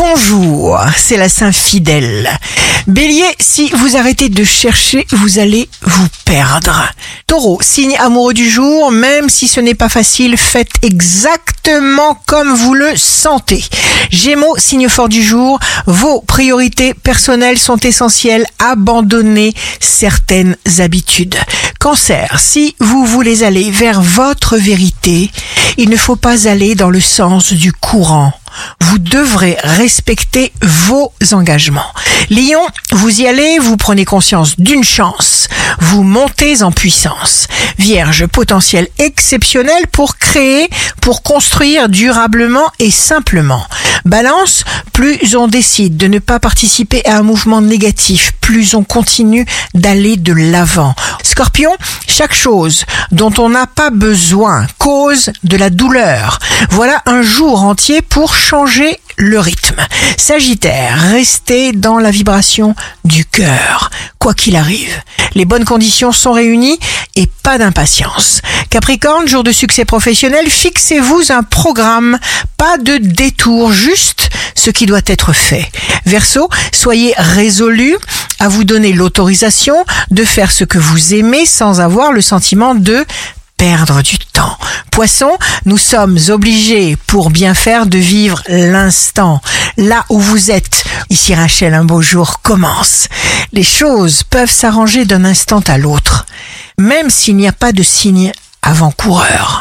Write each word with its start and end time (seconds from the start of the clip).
bonjour, 0.00 0.80
c'est 0.96 1.18
la 1.18 1.28
Saint 1.28 1.52
Fidèle. 1.52 2.30
Bélier, 2.86 3.28
si 3.38 3.70
vous 3.70 3.98
arrêtez 3.98 4.30
de 4.30 4.44
chercher, 4.44 5.06
vous 5.12 5.38
allez 5.38 5.68
vous 5.82 6.06
perdre. 6.24 6.90
Taureau, 7.26 7.58
signe 7.60 7.96
amoureux 7.98 8.32
du 8.32 8.48
jour, 8.48 8.90
même 8.92 9.28
si 9.28 9.46
ce 9.46 9.60
n'est 9.60 9.74
pas 9.74 9.90
facile, 9.90 10.38
faites 10.38 10.72
exactement 10.80 12.18
comme 12.26 12.54
vous 12.54 12.72
le 12.72 12.96
sentez. 12.96 13.62
Gémeaux, 14.10 14.56
signe 14.56 14.88
fort 14.88 15.10
du 15.10 15.22
jour, 15.22 15.60
vos 15.84 16.22
priorités 16.22 16.94
personnelles 16.94 17.58
sont 17.58 17.78
essentielles, 17.78 18.46
abandonnez 18.58 19.52
certaines 19.80 20.56
habitudes. 20.78 21.36
Cancer, 21.78 22.40
si 22.40 22.74
vous 22.80 23.04
voulez 23.04 23.42
aller 23.42 23.70
vers 23.70 24.00
votre 24.00 24.56
vérité, 24.56 25.30
il 25.76 25.90
ne 25.90 25.96
faut 25.96 26.16
pas 26.16 26.48
aller 26.48 26.74
dans 26.74 26.90
le 26.90 27.00
sens 27.00 27.52
du 27.52 27.72
courant. 27.72 28.32
Vous 28.80 28.98
devrez 28.98 29.56
respecter 29.62 30.52
vos 30.62 31.12
engagements. 31.32 31.92
Lion, 32.30 32.66
vous 32.92 33.20
y 33.20 33.26
allez, 33.26 33.58
vous 33.58 33.76
prenez 33.76 34.04
conscience 34.04 34.58
d'une 34.58 34.84
chance, 34.84 35.48
vous 35.78 36.02
montez 36.02 36.62
en 36.62 36.72
puissance. 36.72 37.48
Vierge, 37.78 38.26
potentiel 38.26 38.88
exceptionnel 38.98 39.86
pour 39.90 40.16
créer, 40.16 40.68
pour 41.00 41.22
construire 41.22 41.88
durablement 41.88 42.70
et 42.78 42.90
simplement. 42.90 43.64
Balance, 44.04 44.64
plus 44.92 45.36
on 45.36 45.48
décide 45.48 45.96
de 45.96 46.06
ne 46.06 46.18
pas 46.18 46.40
participer 46.40 47.04
à 47.06 47.16
un 47.16 47.22
mouvement 47.22 47.60
négatif, 47.60 48.32
plus 48.40 48.74
on 48.74 48.84
continue 48.84 49.46
d'aller 49.74 50.16
de 50.16 50.32
l'avant. 50.32 50.94
Scorpion, 51.22 51.72
chaque 52.06 52.34
chose 52.34 52.84
dont 53.12 53.32
on 53.38 53.48
n'a 53.48 53.66
pas 53.66 53.90
besoin 53.90 54.66
cause 54.78 55.30
de 55.44 55.56
la 55.56 55.70
douleur. 55.70 56.38
Voilà 56.70 57.02
un 57.06 57.22
jour 57.22 57.62
entier 57.62 58.02
pour 58.02 58.34
changer 58.50 58.98
le 59.16 59.38
rythme. 59.38 59.76
Sagittaire, 60.16 60.98
restez 61.12 61.70
dans 61.70 62.00
la 62.00 62.10
vibration 62.10 62.74
du 63.04 63.24
cœur, 63.24 63.90
quoi 64.18 64.34
qu'il 64.34 64.56
arrive. 64.56 65.00
Les 65.36 65.44
bonnes 65.44 65.64
conditions 65.64 66.10
sont 66.10 66.32
réunies 66.32 66.80
et 67.14 67.28
pas 67.44 67.58
d'impatience. 67.58 68.42
Capricorne, 68.68 69.28
jour 69.28 69.44
de 69.44 69.52
succès 69.52 69.84
professionnel, 69.84 70.50
fixez-vous 70.50 71.30
un 71.30 71.44
programme, 71.44 72.18
pas 72.56 72.76
de 72.76 72.96
détour, 72.96 73.70
juste 73.70 74.30
ce 74.56 74.70
qui 74.70 74.86
doit 74.86 74.98
être 75.06 75.32
fait. 75.32 75.70
Verseau, 76.04 76.48
soyez 76.72 77.14
résolu 77.16 77.96
à 78.40 78.48
vous 78.48 78.64
donner 78.64 78.92
l'autorisation 78.92 79.76
de 80.10 80.24
faire 80.24 80.50
ce 80.50 80.64
que 80.64 80.78
vous 80.78 81.14
aimez 81.14 81.46
sans 81.46 81.80
avoir 81.80 82.10
le 82.10 82.20
sentiment 82.20 82.74
de 82.74 83.04
perdre 83.56 84.02
du 84.02 84.18
temps. 84.18 84.29
Poisson, 84.90 85.30
nous 85.64 85.78
sommes 85.78 86.18
obligés, 86.28 86.96
pour 87.06 87.30
bien 87.30 87.54
faire, 87.54 87.86
de 87.86 87.98
vivre 87.98 88.42
l'instant. 88.48 89.40
Là 89.76 90.04
où 90.08 90.18
vous 90.18 90.50
êtes, 90.50 90.84
ici 91.08 91.34
Rachel, 91.34 91.74
un 91.74 91.84
beau 91.84 92.02
jour 92.02 92.40
commence. 92.42 93.08
Les 93.52 93.62
choses 93.62 94.22
peuvent 94.24 94.50
s'arranger 94.50 95.04
d'un 95.04 95.24
instant 95.24 95.60
à 95.66 95.78
l'autre, 95.78 96.26
même 96.78 97.10
s'il 97.10 97.36
n'y 97.36 97.48
a 97.48 97.52
pas 97.52 97.72
de 97.72 97.82
signe 97.82 98.32
avant-coureur. 98.62 99.58